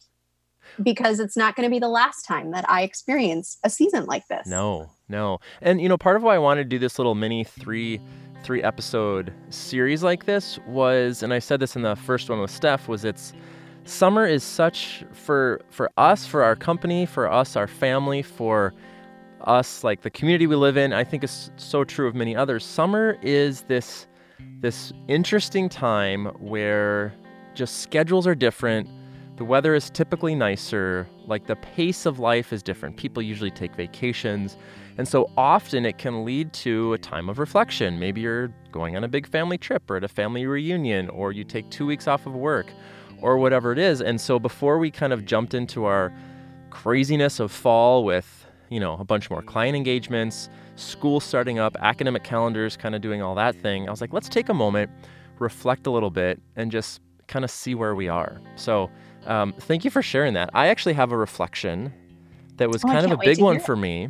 Because 0.82 1.20
it's 1.20 1.38
not 1.38 1.56
going 1.56 1.68
to 1.68 1.72
be 1.74 1.80
the 1.80 1.90
last 1.90 2.24
time 2.24 2.52
that 2.52 2.70
I 2.70 2.84
experience 2.84 3.58
a 3.64 3.70
season 3.70 4.06
like 4.06 4.28
this. 4.28 4.48
No, 4.48 4.90
no. 5.10 5.40
And 5.62 5.82
you 5.82 5.90
know, 5.90 5.98
part 5.98 6.16
of 6.16 6.24
why 6.24 6.36
I 6.36 6.40
wanted 6.40 6.64
to 6.64 6.70
do 6.70 6.80
this 6.80 7.00
little 7.00 7.16
mini 7.16 7.44
three 7.44 8.00
three 8.44 8.62
episode 8.62 9.34
series 9.50 10.04
like 10.04 10.26
this 10.26 10.60
was 10.68 11.24
and 11.24 11.34
I 11.34 11.40
said 11.40 11.60
this 11.60 11.76
in 11.76 11.82
the 11.82 11.96
first 11.96 12.30
one 12.30 12.40
with 12.40 12.52
Steph 12.52 12.88
was 12.88 13.04
it's 13.04 13.34
summer 13.86 14.26
is 14.26 14.44
such 14.44 15.04
for 15.14 15.62
for 15.70 15.90
us, 15.98 16.26
for 16.26 16.44
our 16.44 16.56
company, 16.56 17.06
for 17.06 17.32
us, 17.32 17.56
our 17.56 17.68
family, 17.68 18.22
for 18.22 18.74
us, 19.42 19.84
like 19.84 20.02
the 20.02 20.10
community 20.10 20.48
we 20.48 20.56
live 20.56 20.78
in, 20.78 20.92
I 20.92 21.04
think 21.04 21.24
is 21.24 21.52
so 21.56 21.84
true 21.84 22.08
of 22.08 22.16
many 22.16 22.36
others. 22.36 22.66
Summer 22.66 23.18
is 23.22 23.62
this 23.64 24.08
this 24.60 24.92
interesting 25.08 25.70
time 25.70 26.26
where 26.40 27.14
just 27.54 27.82
schedules 27.82 28.28
are 28.28 28.36
different. 28.36 28.90
The 29.38 29.44
weather 29.44 29.76
is 29.76 29.90
typically 29.90 30.34
nicer, 30.34 31.10
like 31.26 31.48
the 31.48 31.58
pace 31.58 32.06
of 32.06 32.20
life 32.20 32.54
is 32.54 32.64
different. 32.64 32.96
People 32.96 33.22
usually 33.22 33.52
take 33.52 33.76
vacations. 33.76 34.56
And 34.98 35.06
so 35.06 35.30
often 35.36 35.86
it 35.86 35.98
can 35.98 36.24
lead 36.24 36.54
to 36.54 36.94
a 36.94 36.98
time 36.98 37.28
of 37.28 37.38
reflection. 37.38 38.00
Maybe 38.00 38.22
you're 38.22 38.48
going 38.72 38.96
on 38.96 39.04
a 39.04 39.10
big 39.10 39.28
family 39.28 39.58
trip 39.58 39.92
or 39.92 39.98
at 39.98 40.06
a 40.06 40.08
family 40.08 40.46
reunion, 40.46 41.10
or 41.10 41.34
you 41.34 41.44
take 41.44 41.70
two 41.70 41.86
weeks 41.86 42.08
off 42.08 42.26
of 42.26 42.34
work, 42.34 42.68
or 43.22 43.38
whatever 43.38 43.74
it 43.74 43.78
is. 43.78 44.02
And 44.02 44.22
so 44.22 44.40
before 44.40 44.80
we 44.80 44.90
kind 44.90 45.12
of 45.12 45.26
jumped 45.26 45.54
into 45.54 45.84
our 45.84 46.14
craziness 46.70 47.42
of 47.42 47.52
fall 47.52 48.06
with, 48.06 48.46
you 48.70 48.80
know, 48.80 48.94
a 48.94 49.04
bunch 49.04 49.30
more 49.30 49.42
client 49.42 49.76
engagements, 49.76 50.50
school 50.78 51.20
starting 51.20 51.60
up, 51.60 51.76
academic 51.82 52.24
calendars 52.24 52.78
kind 52.78 52.96
of 52.96 53.02
doing 53.02 53.22
all 53.22 53.36
that 53.36 53.56
thing, 53.62 53.90
I 53.90 53.92
was 53.92 54.00
like, 54.00 54.14
let's 54.14 54.30
take 54.30 54.48
a 54.48 54.54
moment, 54.54 54.90
reflect 55.40 55.88
a 55.88 55.92
little 55.92 56.10
bit, 56.10 56.42
and 56.56 56.72
just 56.72 57.02
kind 57.28 57.44
of 57.44 57.52
see 57.52 57.76
where 57.76 57.96
we 57.96 58.08
are. 58.08 58.40
So 58.56 58.90
um, 59.26 59.54
thank 59.54 59.84
you 59.86 59.92
for 59.92 60.02
sharing 60.02 60.34
that. 60.36 60.50
I 60.54 60.68
actually 60.68 60.94
have 60.94 61.12
a 61.12 61.18
reflection 61.18 61.94
that 62.58 62.70
was 62.70 62.84
Oh, 62.84 62.88
kind 62.88 63.06
of 63.06 63.12
a 63.12 63.18
big 63.18 63.40
one 63.42 63.60
for 63.60 63.76
me. 63.76 64.10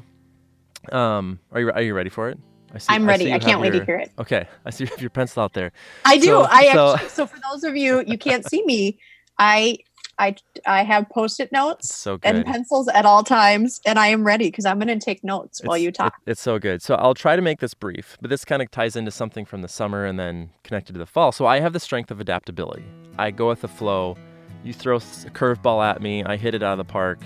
Um, 0.92 1.40
are 1.52 1.60
you 1.62 1.72
are 1.72 1.82
you 1.82 1.94
ready 1.94 2.10
for 2.10 2.30
it? 2.30 2.38
I 2.74 2.78
see, 2.78 2.88
I'm 2.94 3.04
I 3.06 3.08
ready. 3.08 3.26
see 3.26 3.34
I 3.34 3.40
can't 3.40 3.60
wait 3.62 3.72
to 3.72 3.84
hear 3.86 3.98
it. 3.98 4.12
Okay, 4.20 4.48
I 4.66 4.70
see 4.70 4.84
you 4.84 4.90
have 4.90 5.02
your 5.02 5.10
pencil 5.10 5.42
out 5.44 5.54
there. 5.54 5.72
I 6.04 6.18
do. 6.18 6.26
So- 6.28 6.44
I 6.44 6.72
so- 6.74 6.94
actually. 6.94 7.10
So 7.10 7.26
for 7.28 7.38
those 7.52 7.64
of 7.64 7.76
you 7.76 8.04
you 8.06 8.18
can't 8.18 8.48
see 8.48 8.64
me, 8.66 9.00
I 9.40 9.78
I 10.20 10.36
I 10.68 10.84
have 10.84 11.10
post-it 11.10 11.52
notes 11.52 11.94
So 11.94 12.20
and 12.24 12.46
pencils 12.46 12.88
at 12.90 13.06
all 13.06 13.24
times, 13.24 13.82
and 13.86 13.98
I 13.98 14.08
am 14.08 14.24
ready 14.26 14.50
because 14.52 14.66
I'm 14.66 14.78
going 14.80 14.88
to 15.00 15.04
take 15.04 15.24
notes 15.24 15.62
while 15.64 15.78
you 15.78 15.92
talk. 15.92 16.14
it- 16.26 16.32
it's 16.32 16.42
so 16.42 16.60
good. 16.60 16.82
So 16.82 16.96
I'll 16.96 17.14
try 17.16 17.36
to 17.36 17.42
make 17.42 17.60
this 17.60 17.74
brief, 17.74 18.18
but 18.22 18.30
this 18.30 18.46
kind 18.46 18.62
of 18.62 18.70
ties 18.72 18.96
into 18.96 19.12
something 19.12 19.46
from 19.46 19.62
the 19.62 19.68
summer 19.68 20.06
and 20.06 20.20
then 20.20 20.52
connected 20.64 20.94
to 20.94 21.00
the 21.00 21.06
fall. 21.06 21.32
So 21.32 21.46
I 21.48 21.60
have 21.62 21.74
the 21.74 21.80
strength 21.80 22.12
of 22.12 22.20
adaptability. 22.20 22.86
I 23.18 23.32
go 23.32 23.48
with 23.50 23.62
the 23.62 23.68
flow. 23.68 24.18
You 24.66 24.74
throw 24.74 24.98
a 24.98 25.00
curveball 25.00 25.86
at 25.86 26.02
me, 26.02 26.24
I 26.24 26.36
hit 26.36 26.56
it 26.56 26.64
out 26.64 26.74
of 26.74 26.78
the 26.80 26.92
park 26.92 27.20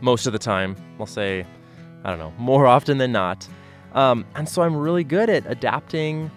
most 0.00 0.26
of 0.26 0.32
the 0.32 0.38
time. 0.38 0.76
I'll 1.00 1.06
say, 1.06 1.46
I 2.04 2.10
don't 2.10 2.18
know, 2.18 2.32
more 2.38 2.66
often 2.76 2.98
than 2.98 3.10
not. 3.10 3.48
Um, 3.94 4.24
and 4.36 4.48
so 4.48 4.62
I'm 4.62 4.76
really 4.76 5.04
good 5.04 5.30
at 5.30 5.44
adapting, 5.50 6.30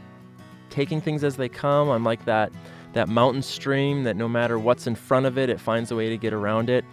taking 0.70 1.02
things 1.02 1.24
as 1.24 1.36
they 1.36 1.50
come. 1.50 1.90
I'm 1.90 2.04
like 2.04 2.26
that 2.26 2.52
that 2.94 3.10
mountain 3.10 3.44
stream 3.44 4.04
that 4.04 4.16
no 4.16 4.28
matter 4.28 4.58
what's 4.58 4.88
in 4.88 4.96
front 4.96 5.26
of 5.26 5.38
it, 5.38 5.50
it 5.50 5.60
finds 5.60 5.92
a 5.92 5.96
way 5.96 6.10
to 6.10 6.18
get 6.18 6.34
around 6.34 6.70
it. 6.70 6.84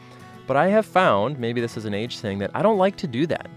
But 0.46 0.56
I 0.56 0.68
have 0.68 0.84
found, 0.84 1.38
maybe 1.38 1.60
this 1.60 1.76
is 1.78 1.86
an 1.86 1.94
age 1.94 2.18
thing, 2.18 2.38
that 2.40 2.50
I 2.52 2.60
don't 2.60 2.76
like 2.76 2.96
to 2.96 3.06
do 3.06 3.26
that. 3.28 3.48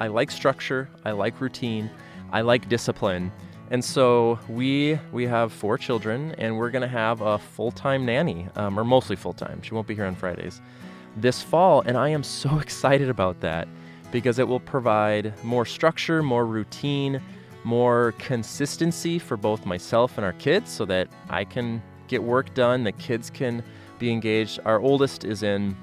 I 0.00 0.08
like 0.08 0.30
structure, 0.30 0.88
I 1.04 1.12
like 1.12 1.40
routine, 1.40 1.88
I 2.32 2.40
like 2.40 2.68
discipline. 2.68 3.30
And 3.70 3.84
so 3.84 4.38
we 4.48 4.98
we 5.12 5.26
have 5.26 5.52
four 5.52 5.78
children, 5.78 6.34
and 6.38 6.58
we're 6.58 6.70
gonna 6.70 6.88
have 6.88 7.20
a 7.20 7.38
full-time 7.38 8.04
nanny, 8.04 8.48
um, 8.56 8.78
or 8.78 8.84
mostly 8.84 9.16
full-time. 9.16 9.62
She 9.62 9.72
won't 9.72 9.86
be 9.86 9.94
here 9.94 10.04
on 10.04 10.14
Fridays 10.14 10.60
this 11.16 11.42
fall, 11.42 11.82
and 11.82 11.96
I 11.96 12.08
am 12.08 12.22
so 12.22 12.58
excited 12.60 13.08
about 13.08 13.40
that 13.40 13.68
because 14.10 14.38
it 14.38 14.46
will 14.46 14.60
provide 14.60 15.32
more 15.42 15.64
structure, 15.64 16.22
more 16.22 16.44
routine, 16.44 17.20
more 17.64 18.12
consistency 18.18 19.18
for 19.18 19.36
both 19.36 19.64
myself 19.64 20.18
and 20.18 20.24
our 20.24 20.32
kids, 20.34 20.70
so 20.70 20.84
that 20.86 21.08
I 21.30 21.44
can 21.44 21.82
get 22.08 22.22
work 22.22 22.52
done, 22.54 22.84
the 22.84 22.92
kids 22.92 23.30
can 23.30 23.64
be 23.98 24.10
engaged. 24.10 24.60
Our 24.64 24.80
oldest 24.80 25.24
is 25.24 25.42
in, 25.42 25.76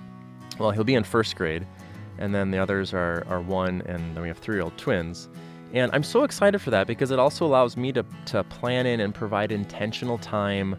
well, 0.60 0.72
he'll 0.72 0.84
be 0.84 0.96
in 0.96 1.04
first 1.04 1.36
grade, 1.36 1.66
and 2.18 2.36
then 2.36 2.52
the 2.52 2.58
others 2.60 2.94
are 2.94 3.26
are 3.28 3.42
one, 3.42 3.82
and 3.86 4.16
then 4.16 4.22
we 4.22 4.28
have 4.28 4.38
three-year-old 4.38 4.78
twins. 4.78 5.30
And 5.74 5.92
I'm 5.94 6.04
so 6.04 6.24
excited 6.24 6.60
for 6.60 6.72
that 6.72 6.88
because 6.88 7.12
it 7.12 7.20
also 7.20 7.46
allows 7.46 7.78
me 7.78 7.92
to, 7.94 8.04
to 8.28 8.44
plan 8.46 8.86
in 8.86 9.00
and 9.00 9.14
provide 9.14 9.52
intentional 9.52 10.18
time 10.18 10.76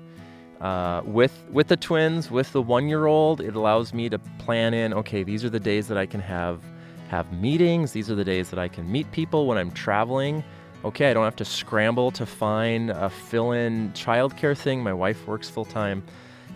uh, 0.61 1.01
with 1.05 1.47
with 1.51 1.69
the 1.69 1.77
twins, 1.77 2.31
with 2.31 2.53
the 2.53 2.61
one-year-old. 2.61 3.41
It 3.41 3.55
allows 3.55 3.95
me 3.95 4.09
to 4.09 4.19
plan 4.39 4.75
in. 4.75 4.93
Okay, 4.93 5.23
these 5.23 5.45
are 5.45 5.51
the 5.51 5.61
days 5.61 5.89
that 5.89 5.97
I 5.97 6.07
can 6.07 6.21
have 6.21 6.61
have 7.09 7.33
meetings. 7.33 7.93
These 7.93 8.11
are 8.11 8.15
the 8.15 8.25
days 8.25 8.51
that 8.51 8.59
I 8.59 8.69
can 8.69 8.91
meet 8.91 9.11
people 9.13 9.47
when 9.47 9.57
I'm 9.57 9.71
traveling. 9.71 10.45
Okay, 10.85 11.11
I 11.11 11.15
don't 11.15 11.25
have 11.25 11.37
to 11.37 11.45
scramble 11.45 12.11
to 12.13 12.27
find 12.27 12.91
a 12.91 13.11
fill-in 13.11 13.93
childcare 13.93 14.57
thing. 14.57 14.83
My 14.83 14.93
wife 14.93 15.27
works 15.27 15.49
full 15.49 15.65
time, 15.65 16.03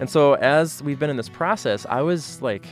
and 0.01 0.09
so 0.09 0.35
as 0.35 0.83
we've 0.83 0.99
been 0.99 1.11
in 1.11 1.17
this 1.17 1.29
process, 1.29 1.87
I 1.89 2.03
was 2.03 2.43
like 2.43 2.67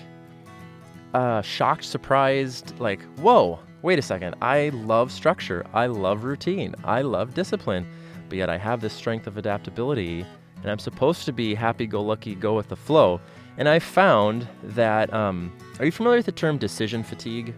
uh, 1.14 1.42
shocked, 1.42 1.84
surprised, 1.84 2.78
like, 2.78 3.02
whoa, 3.18 3.58
wait 3.82 3.98
a 3.98 4.02
second. 4.02 4.34
I 4.40 4.70
love 4.70 5.12
structure. 5.12 5.64
I 5.72 5.86
love 5.86 6.24
routine. 6.24 6.74
I 6.84 7.02
love 7.02 7.34
discipline. 7.34 7.86
But 8.28 8.38
yet 8.38 8.48
I 8.48 8.56
have 8.56 8.80
this 8.80 8.92
strength 8.92 9.26
of 9.26 9.36
adaptability 9.36 10.24
and 10.62 10.70
I'm 10.70 10.78
supposed 10.78 11.24
to 11.26 11.32
be 11.32 11.54
happy 11.54 11.86
go 11.86 12.00
lucky, 12.02 12.34
go 12.34 12.54
with 12.54 12.68
the 12.68 12.76
flow. 12.76 13.20
And 13.58 13.68
I 13.68 13.78
found 13.78 14.46
that, 14.62 15.12
um, 15.12 15.52
are 15.78 15.84
you 15.84 15.92
familiar 15.92 16.18
with 16.18 16.26
the 16.26 16.32
term 16.32 16.56
decision 16.56 17.02
fatigue? 17.02 17.54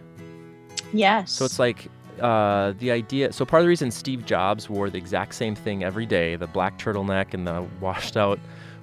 yes. 0.93 1.31
So 1.31 1.45
it's 1.45 1.59
like 1.59 1.87
uh, 2.19 2.73
the 2.79 2.91
idea. 2.91 3.31
So 3.31 3.45
part 3.45 3.61
of 3.61 3.65
the 3.65 3.69
reason 3.69 3.91
Steve 3.91 4.25
Jobs 4.25 4.69
wore 4.69 4.89
the 4.89 4.97
exact 4.97 5.35
same 5.35 5.55
thing 5.55 5.83
every 5.83 6.05
day, 6.05 6.35
the 6.35 6.47
black 6.47 6.77
turtleneck 6.79 7.33
and 7.33 7.45
the 7.45 7.65
washed 7.79 8.17
out 8.17 8.39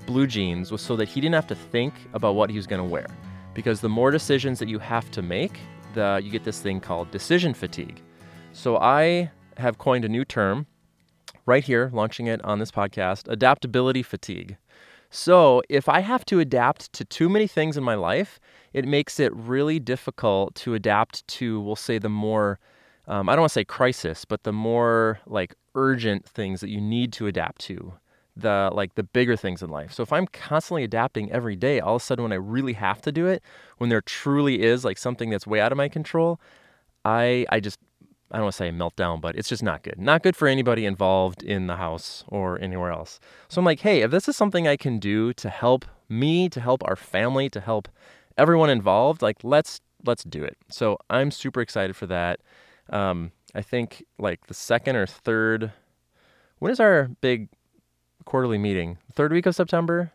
blue 0.06 0.26
jeans, 0.26 0.70
was 0.70 0.80
so 0.80 0.96
that 0.96 1.08
he 1.08 1.20
didn't 1.20 1.34
have 1.34 1.46
to 1.48 1.54
think 1.54 1.94
about 2.12 2.34
what 2.34 2.50
he 2.50 2.56
was 2.56 2.66
going 2.66 2.82
to 2.82 2.88
wear. 2.88 3.06
Because 3.54 3.80
the 3.80 3.88
more 3.88 4.10
decisions 4.10 4.58
that 4.58 4.68
you 4.68 4.78
have 4.78 5.10
to 5.12 5.22
make, 5.22 5.58
the 5.94 6.20
you 6.22 6.30
get 6.30 6.44
this 6.44 6.60
thing 6.60 6.80
called 6.80 7.10
decision 7.10 7.54
fatigue. 7.54 8.00
So 8.52 8.76
I 8.78 9.30
have 9.56 9.78
coined 9.78 10.04
a 10.04 10.08
new 10.08 10.24
term 10.24 10.66
right 11.46 11.64
here, 11.64 11.90
launching 11.92 12.26
it 12.26 12.42
on 12.44 12.58
this 12.58 12.70
podcast, 12.70 13.28
adaptability 13.28 14.02
fatigue. 14.02 14.56
So, 15.14 15.62
if 15.68 15.90
I 15.90 16.00
have 16.00 16.24
to 16.26 16.40
adapt 16.40 16.90
to 16.94 17.04
too 17.04 17.28
many 17.28 17.46
things 17.46 17.76
in 17.76 17.84
my 17.84 17.94
life, 17.94 18.40
it 18.72 18.86
makes 18.86 19.20
it 19.20 19.34
really 19.34 19.78
difficult 19.78 20.54
to 20.56 20.72
adapt 20.72 21.26
to, 21.28 21.60
we'll 21.60 21.76
say, 21.76 21.98
the 21.98 22.08
more, 22.08 22.58
um, 23.06 23.28
I 23.28 23.34
don't 23.34 23.42
want 23.42 23.50
to 23.50 23.54
say 23.54 23.64
crisis, 23.64 24.24
but 24.24 24.44
the 24.44 24.54
more 24.54 25.20
like 25.26 25.54
urgent 25.74 26.26
things 26.26 26.62
that 26.62 26.70
you 26.70 26.80
need 26.80 27.12
to 27.14 27.26
adapt 27.26 27.60
to, 27.62 27.92
the 28.36 28.70
like 28.72 28.94
the 28.94 29.02
bigger 29.02 29.36
things 29.36 29.62
in 29.62 29.70
life. 29.70 29.92
So, 29.92 30.02
if 30.02 30.12
I'm 30.12 30.26
constantly 30.26 30.84
adapting 30.84 31.30
every 31.30 31.56
day, 31.56 31.80
all 31.80 31.96
of 31.96 32.02
a 32.02 32.04
sudden 32.04 32.22
when 32.22 32.32
I 32.32 32.36
really 32.36 32.72
have 32.74 33.02
to 33.02 33.12
do 33.12 33.26
it, 33.26 33.42
when 33.78 33.90
there 33.90 34.00
truly 34.00 34.62
is 34.62 34.84
like 34.84 34.98
something 34.98 35.30
that's 35.30 35.46
way 35.46 35.60
out 35.60 35.72
of 35.72 35.78
my 35.78 35.88
control, 35.88 36.40
I 37.04 37.46
I 37.50 37.60
just 37.60 37.78
I 38.32 38.36
don't 38.36 38.44
want 38.44 38.54
to 38.54 38.56
say 38.56 38.70
meltdown, 38.70 39.20
but 39.20 39.36
it's 39.36 39.48
just 39.48 39.62
not 39.62 39.82
good. 39.82 39.98
Not 39.98 40.22
good 40.22 40.34
for 40.34 40.48
anybody 40.48 40.86
involved 40.86 41.42
in 41.42 41.66
the 41.66 41.76
house 41.76 42.24
or 42.28 42.58
anywhere 42.60 42.90
else. 42.90 43.20
So 43.48 43.60
I'm 43.60 43.64
like, 43.66 43.80
hey, 43.80 44.00
if 44.00 44.10
this 44.10 44.26
is 44.26 44.36
something 44.36 44.66
I 44.66 44.76
can 44.78 44.98
do 44.98 45.34
to 45.34 45.50
help 45.50 45.84
me, 46.08 46.48
to 46.48 46.60
help 46.60 46.82
our 46.86 46.96
family, 46.96 47.50
to 47.50 47.60
help 47.60 47.88
everyone 48.38 48.70
involved, 48.70 49.20
like 49.20 49.44
let's 49.44 49.80
let's 50.06 50.24
do 50.24 50.42
it. 50.42 50.56
So 50.70 50.98
I'm 51.10 51.30
super 51.30 51.60
excited 51.60 51.94
for 51.94 52.06
that. 52.06 52.40
Um, 52.88 53.32
I 53.54 53.60
think 53.60 54.04
like 54.18 54.46
the 54.46 54.54
second 54.54 54.96
or 54.96 55.06
third. 55.06 55.72
When 56.58 56.72
is 56.72 56.80
our 56.80 57.08
big 57.20 57.48
quarterly 58.24 58.58
meeting? 58.58 58.98
Third 59.12 59.32
week 59.32 59.46
of 59.46 59.54
September. 59.54 60.12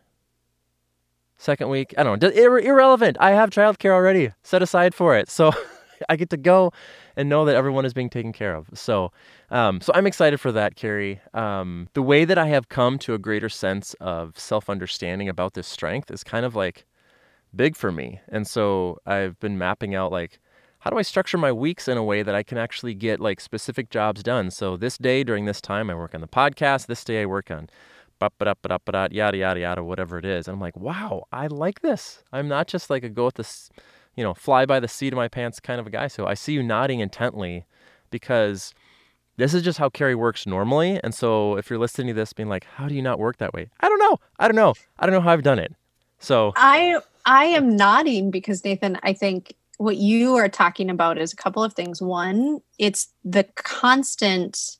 Second 1.36 1.68
week, 1.68 1.94
I 1.96 2.02
don't 2.02 2.20
know. 2.20 2.28
Ir- 2.28 2.58
irrelevant. 2.58 3.16
I 3.20 3.30
have 3.30 3.50
childcare 3.50 3.92
already 3.92 4.32
set 4.42 4.60
aside 4.60 4.94
for 4.94 5.16
it, 5.16 5.30
so 5.30 5.52
I 6.08 6.16
get 6.16 6.30
to 6.30 6.36
go 6.36 6.72
and 7.16 7.28
know 7.28 7.44
that 7.44 7.54
everyone 7.54 7.84
is 7.84 7.94
being 7.94 8.10
taken 8.10 8.32
care 8.32 8.54
of. 8.54 8.68
So, 8.74 9.12
um, 9.50 9.80
so 9.80 9.92
I'm 9.94 10.06
excited 10.06 10.40
for 10.40 10.50
that, 10.52 10.74
Carrie. 10.74 11.20
Um, 11.34 11.88
the 11.94 12.02
way 12.02 12.24
that 12.24 12.38
I 12.38 12.46
have 12.46 12.68
come 12.68 12.98
to 13.00 13.14
a 13.14 13.18
greater 13.18 13.48
sense 13.48 13.94
of 14.00 14.38
self-understanding 14.38 15.28
about 15.28 15.54
this 15.54 15.68
strength 15.68 16.10
is 16.10 16.24
kind 16.24 16.44
of 16.44 16.56
like 16.56 16.86
big 17.54 17.76
for 17.76 17.92
me, 17.92 18.20
and 18.28 18.46
so 18.46 18.98
I've 19.06 19.38
been 19.38 19.58
mapping 19.58 19.94
out 19.94 20.10
like 20.10 20.40
how 20.80 20.90
do 20.90 20.98
I 20.98 21.02
structure 21.02 21.38
my 21.38 21.52
weeks 21.52 21.88
in 21.88 21.98
a 21.98 22.04
way 22.04 22.22
that 22.22 22.34
I 22.34 22.42
can 22.42 22.56
actually 22.56 22.94
get 22.94 23.20
like 23.20 23.40
specific 23.40 23.90
jobs 23.90 24.22
done. 24.22 24.50
So 24.50 24.76
this 24.76 24.96
day 24.96 25.24
during 25.24 25.44
this 25.44 25.60
time 25.60 25.90
I 25.90 25.94
work 25.94 26.14
on 26.14 26.20
the 26.20 26.28
podcast. 26.28 26.86
This 26.86 27.04
day 27.04 27.22
I 27.22 27.26
work 27.26 27.50
on 27.50 27.68
yada 28.20 29.36
yada 29.36 29.60
yada 29.60 29.84
whatever 29.84 30.18
it 30.18 30.24
is. 30.24 30.48
And 30.48 30.54
I'm 30.54 30.60
like, 30.60 30.76
wow, 30.76 31.24
I 31.32 31.46
like 31.46 31.80
this. 31.80 32.22
I'm 32.32 32.48
not 32.48 32.68
just 32.68 32.90
like 32.90 33.04
a 33.04 33.08
go 33.08 33.26
with 33.26 33.34
this 33.34 33.70
you 34.18 34.24
know, 34.24 34.34
fly 34.34 34.66
by 34.66 34.80
the 34.80 34.88
seat 34.88 35.12
of 35.12 35.16
my 35.16 35.28
pants 35.28 35.60
kind 35.60 35.78
of 35.78 35.86
a 35.86 35.90
guy. 35.90 36.08
So 36.08 36.26
I 36.26 36.34
see 36.34 36.52
you 36.52 36.60
nodding 36.60 36.98
intently 36.98 37.64
because 38.10 38.74
this 39.36 39.54
is 39.54 39.62
just 39.62 39.78
how 39.78 39.88
Carrie 39.88 40.16
works 40.16 40.44
normally. 40.44 40.98
And 41.04 41.14
so 41.14 41.56
if 41.56 41.70
you're 41.70 41.78
listening 41.78 42.08
to 42.08 42.14
this 42.14 42.32
being 42.32 42.48
like, 42.48 42.64
how 42.64 42.88
do 42.88 42.96
you 42.96 43.02
not 43.02 43.20
work 43.20 43.36
that 43.36 43.54
way? 43.54 43.70
I 43.78 43.88
don't 43.88 44.00
know. 44.00 44.18
I 44.40 44.48
don't 44.48 44.56
know. 44.56 44.74
I 44.98 45.06
don't 45.06 45.12
know 45.12 45.20
how 45.20 45.30
I've 45.30 45.44
done 45.44 45.60
it. 45.60 45.72
So 46.18 46.52
I 46.56 46.98
I 47.26 47.44
am 47.44 47.76
nodding 47.76 48.32
because 48.32 48.64
Nathan, 48.64 48.98
I 49.04 49.12
think 49.12 49.54
what 49.76 49.98
you 49.98 50.34
are 50.34 50.48
talking 50.48 50.90
about 50.90 51.16
is 51.16 51.32
a 51.32 51.36
couple 51.36 51.62
of 51.62 51.74
things. 51.74 52.02
One, 52.02 52.60
it's 52.76 53.10
the 53.24 53.44
constant 53.54 54.77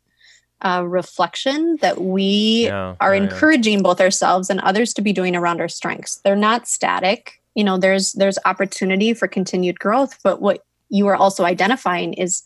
uh, 0.63 0.85
reflection 0.87 1.77
that 1.81 2.01
we 2.01 2.65
yeah, 2.67 2.95
are 3.01 3.15
yeah, 3.15 3.23
yeah. 3.23 3.31
encouraging 3.31 3.83
both 3.83 4.01
ourselves 4.01 4.51
and 4.51 4.61
others 4.61 4.93
to 4.95 5.03
be 5.03 5.13
doing 5.13 5.37
around 5.37 5.61
our 5.61 5.69
strengths. 5.69 6.17
They're 6.17 6.37
not 6.37 6.67
static. 6.67 7.41
You 7.55 7.65
know, 7.65 7.79
there's 7.79 8.13
there's 8.13 8.39
opportunity 8.45 9.15
for 9.15 9.29
continued 9.29 9.79
growth, 9.79 10.19
but 10.23 10.41
what 10.41 10.65
you 10.91 11.07
are 11.07 11.17
also 11.17 11.45
identifying 11.45 12.15
is 12.15 12.43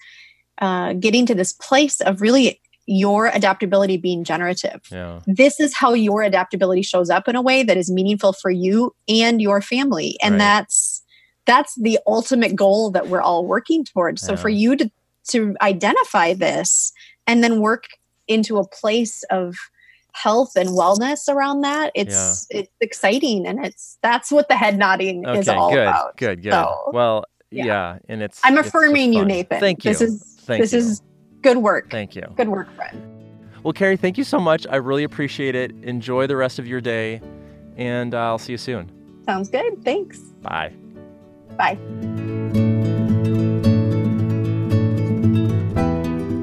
uh, 0.61 0.93
getting 0.95 1.27
to 1.27 1.35
this 1.35 1.53
place 1.53 2.01
of 2.01 2.21
really 2.21 2.61
your 2.87 3.29
adaptability 3.29 3.97
being 3.97 4.25
generative. 4.25 4.81
Yeah. 4.91 5.21
This 5.27 5.61
is 5.61 5.77
how 5.77 5.93
your 5.93 6.23
adaptability 6.23 6.83
shows 6.83 7.11
up 7.11 7.29
in 7.29 7.37
a 7.37 7.43
way 7.43 7.63
that 7.63 7.77
is 7.77 7.91
meaningful 7.91 8.33
for 8.33 8.51
you 8.51 8.95
and 9.09 9.41
your 9.41 9.61
family. 9.61 10.19
And 10.23 10.35
Right. 10.35 10.39
that's 10.39 11.03
that's 11.45 11.75
the 11.75 11.99
ultimate 12.07 12.55
goal 12.55 12.91
that 12.91 13.09
we're 13.09 13.23
all 13.23 13.47
working 13.47 13.85
towards. 13.85 14.23
So 14.23 14.33
Yeah. 14.33 14.39
for 14.39 14.49
you 14.49 14.77
to 14.77 14.91
to 15.29 15.57
identify 15.61 16.35
this 16.35 16.93
and 17.27 17.43
then 17.45 17.61
work 17.61 17.85
into 18.29 18.59
a 18.59 18.67
place 18.67 19.23
of 19.31 19.57
health 20.13 20.57
and 20.57 20.71
wellness 20.71 21.29
around 21.29 21.63
that, 21.63 21.91
it's 21.95 22.47
it's 22.51 22.71
exciting 22.81 23.47
and 23.47 23.65
it's 23.65 23.99
that's 24.03 24.31
what 24.31 24.49
the 24.49 24.57
head 24.57 24.79
nodding 24.79 25.27
is 25.27 25.49
all 25.49 25.71
good, 25.71 25.83
about. 25.83 26.17
good, 26.17 26.43
good. 26.43 26.53
So, 26.53 26.91
well, 26.93 27.25
yeah. 27.51 27.65
yeah. 27.65 27.99
and 28.09 28.23
it's 28.23 28.41
I'm 28.45 28.59
it's 28.59 28.69
affirming 28.69 29.13
you. 29.13 29.25
Nathan. 29.25 29.61
Thank 29.61 29.85
you. 29.85 29.91
This 29.91 30.01
is 30.01 30.23
Thank 30.41 30.63
this 30.63 30.73
you. 30.73 30.79
is 30.81 31.03
good 31.43 31.59
work. 31.59 31.91
Thank 31.91 32.17
you. 32.17 32.25
Good 32.37 32.49
work, 32.49 32.75
friend. 32.75 33.09
Well, 33.63 33.73
Carrie, 33.73 33.97
thank 33.97 34.19
you 34.19 34.25
so 34.25 34.41
much. 34.41 34.67
I 34.69 34.77
really 34.77 35.05
appreciate 35.05 35.55
it. 35.55 35.71
Enjoy 35.83 36.27
the 36.27 36.37
rest 36.37 36.59
of 36.59 36.67
your 36.67 36.81
day, 36.81 37.21
and 37.77 38.15
I'll 38.15 38.39
see 38.39 38.53
you 38.53 38.59
soon. 38.59 38.91
Sounds 39.25 39.49
good. 39.49 39.85
Thanks. 39.85 40.19
Bye. 40.43 40.73
Bye. 41.57 41.79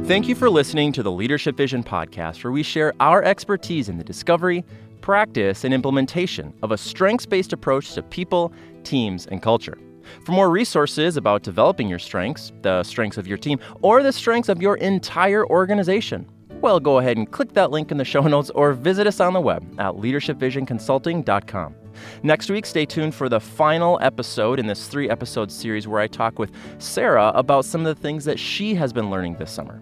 Thank 0.09 0.27
you 0.27 0.33
for 0.33 0.49
listening 0.49 0.91
to 0.93 1.03
the 1.03 1.11
Leadership 1.11 1.55
Vision 1.55 1.83
podcast, 1.83 2.43
where 2.43 2.51
we 2.51 2.63
share 2.63 2.93
our 2.99 3.23
expertise 3.23 3.89
in 3.89 3.99
the 3.99 4.03
discovery, 4.03 4.65
practice, 5.01 5.63
and 5.63 5.71
implementation 5.71 6.51
of 6.63 6.71
a 6.71 6.79
strengths 6.79 7.27
based 7.27 7.53
approach 7.53 7.93
to 7.93 8.01
people, 8.01 8.51
teams, 8.83 9.27
and 9.27 9.39
culture. 9.43 9.77
For 10.25 10.31
more 10.31 10.49
resources 10.49 11.15
about 11.15 11.43
developing 11.43 11.87
your 11.87 11.99
strengths, 11.99 12.51
the 12.63 12.81
strengths 12.81 13.19
of 13.19 13.27
your 13.27 13.37
team, 13.37 13.59
or 13.83 14.01
the 14.01 14.11
strengths 14.11 14.49
of 14.49 14.63
your 14.63 14.77
entire 14.77 15.45
organization, 15.45 16.27
well, 16.59 16.79
go 16.79 16.97
ahead 16.97 17.17
and 17.17 17.31
click 17.31 17.53
that 17.53 17.69
link 17.69 17.91
in 17.91 17.97
the 17.97 18.03
show 18.03 18.21
notes 18.21 18.49
or 18.55 18.73
visit 18.73 19.05
us 19.05 19.19
on 19.19 19.33
the 19.33 19.39
web 19.39 19.63
at 19.79 19.93
leadershipvisionconsulting.com. 19.93 21.75
Next 22.23 22.49
week, 22.49 22.65
stay 22.65 22.87
tuned 22.87 23.13
for 23.13 23.29
the 23.29 23.39
final 23.39 23.99
episode 24.01 24.57
in 24.57 24.65
this 24.65 24.87
three 24.87 25.07
episode 25.07 25.51
series 25.51 25.87
where 25.87 26.01
I 26.01 26.07
talk 26.07 26.39
with 26.39 26.51
Sarah 26.79 27.31
about 27.35 27.63
some 27.63 27.85
of 27.85 27.95
the 27.95 28.01
things 28.01 28.25
that 28.25 28.39
she 28.39 28.73
has 28.73 28.91
been 28.91 29.11
learning 29.11 29.35
this 29.35 29.51
summer. 29.51 29.79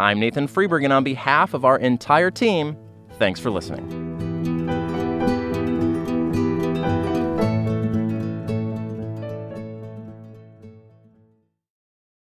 I'm 0.00 0.20
Nathan 0.20 0.46
Freeburg, 0.46 0.84
and 0.84 0.92
on 0.92 1.02
behalf 1.02 1.54
of 1.54 1.64
our 1.64 1.76
entire 1.78 2.30
team, 2.30 2.76
thanks 3.18 3.40
for 3.40 3.50
listening. 3.50 4.17